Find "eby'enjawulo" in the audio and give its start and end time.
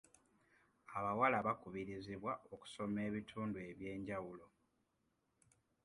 3.69-4.45